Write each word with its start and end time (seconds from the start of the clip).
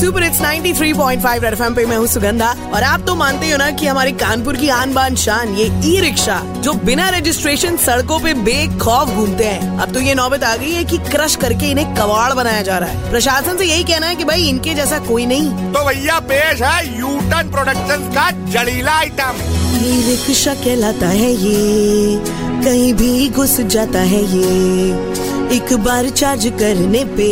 Super 0.00 0.22
it's 0.24 0.40
93.5 0.40 1.42
red 1.42 1.52
FM 1.52 1.74
पे 1.74 1.84
मैं 1.86 1.96
हूँ 1.96 2.06
सुगंधा 2.06 2.46
और 2.74 2.82
आप 2.82 3.00
तो 3.06 3.14
मानते 3.14 3.50
हो 3.50 3.56
ना 3.58 3.70
कि 3.70 3.86
हमारे 3.86 4.12
कानपुर 4.22 4.56
की 4.56 4.68
आन 4.68 4.94
बान 4.94 5.16
शान 5.22 5.54
ये 5.54 5.64
ई 5.86 5.98
रिक्शा 6.00 6.38
जो 6.62 6.72
बिना 6.84 7.08
रजिस्ट्रेशन 7.10 7.76
सड़कों 7.76 8.18
पे 8.20 8.32
बेखौफ 8.40 9.08
घूमते 9.08 9.44
हैं। 9.44 9.78
अब 9.80 9.92
तो 9.94 10.00
ये 10.00 10.14
नौबत 10.14 10.44
आ 10.44 10.54
गई 10.56 10.70
है 10.72 10.84
कि 10.84 10.98
क्रश 11.10 11.36
करके 11.42 11.70
इन्हें 11.70 11.94
कबाड़ 11.96 12.32
बनाया 12.34 12.62
जा 12.62 12.78
रहा 12.78 12.90
है। 12.90 13.10
प्रशासन 13.10 13.56
से 13.58 13.64
यही 13.64 13.84
कहना 13.84 14.06
है 14.06 14.16
कि 14.16 14.24
भाई 14.24 14.48
इनके 14.48 14.74
जैसा 14.74 14.98
कोई 15.08 15.26
नहीं। 15.26 15.72
तो 15.72 15.84
भैया 15.86 16.18
पेश 16.30 16.62
है 16.62 16.98
यूटन 16.98 17.50
प्रोडक्शन 17.52 18.10
का 18.16 18.30
जड़ीला 18.52 18.92
आइटम 18.92 19.44
ई 19.84 20.02
रिक्शा 20.08 20.54
कहलाता 20.54 21.08
है 21.08 21.30
ये 21.32 22.16
कहीं 22.64 22.92
भी 22.94 23.28
घुस 23.28 23.60
जाता 23.60 24.00
है 24.12 24.24
ये 24.36 24.48
एक 25.56 25.72
बार 25.84 26.08
चार्ज 26.10 26.46
करने 26.58 27.04
पे। 27.16 27.30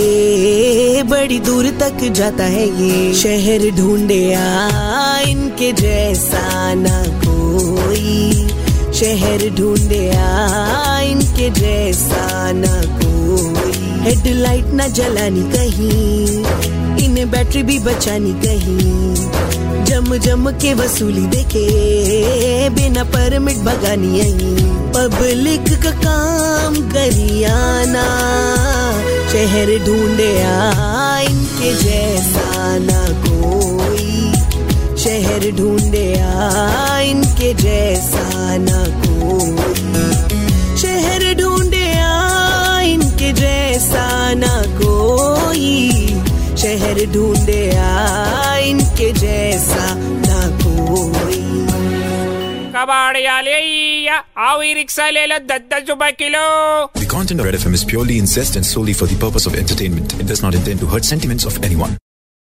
बड़ी 1.08 1.38
दूर 1.38 1.66
तक 1.80 1.98
जाता 2.12 2.44
है 2.44 2.64
ये 2.82 3.14
शहर 3.14 3.70
ढूंढे 3.76 4.34
आ, 4.34 5.20
इनके 5.20 5.72
जैसा 5.72 6.74
ना 6.74 7.02
कोई। 7.24 8.32
शहर 8.94 9.48
ढूंढे 9.50 10.10
आ, 10.10 11.00
इनके 11.00 11.50
जैसा 11.50 12.52
ना 12.52 12.82
कोई। 12.98 13.72
हेडलाइट 14.00 14.66
ना 14.66 14.88
जलानी 14.88 15.42
कहीं, 15.42 16.44
इन्हें 17.04 17.30
बैटरी 17.30 17.62
भी 17.62 17.78
बचानी 17.78 18.32
कहीं। 18.32 19.14
जम 19.84 20.16
जम 20.16 20.50
के 20.50 20.74
वसूली 20.74 21.26
देखे, 21.26 22.68
बिना 22.70 23.04
परमिट 23.04 23.56
भगानी 23.56 24.18
यही। 24.18 24.54
पब्लिक 24.92 25.82
का 25.82 25.90
काम 25.90 26.47
शहर 29.38 29.68
ढूंढे 29.86 30.30
इनके 31.24 31.70
जैसा 31.74 32.78
ना 32.78 33.02
कोई। 33.26 34.32
शहर 35.02 35.44
ढूंढे 35.58 36.06
इनके 37.10 37.52
जैसा 37.54 38.56
ना 38.56 38.80
कोई। 39.04 39.76
शहर 40.82 41.34
ढूंढे 41.40 41.84
इनके 42.90 43.32
जैसा 43.32 44.34
ना 44.34 44.54
कोई। 44.80 45.78
शहर 46.56 47.04
ढूंढे 47.14 47.62
इनके 48.70 49.12
जैसा 49.20 49.86
ना 50.26 50.40
कोई। 50.64 51.42
Kabadia 52.74 53.40
The 56.94 57.06
content 57.06 57.40
of 57.40 57.46
Red 57.46 57.54
FM 57.54 57.74
is 57.74 57.84
purely 57.84 58.18
incest 58.18 58.56
and 58.56 58.64
solely 58.64 58.94
for 58.94 59.06
the 59.06 59.16
purpose 59.16 59.46
of 59.46 59.54
entertainment. 59.54 60.18
It 60.18 60.26
does 60.26 60.42
not 60.42 60.54
intend 60.54 60.80
to 60.80 60.86
hurt 60.86 61.04
sentiments 61.04 61.44
of 61.44 61.62
anyone. 61.62 61.98